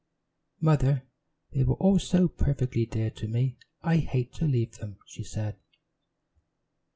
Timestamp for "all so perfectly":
1.75-2.87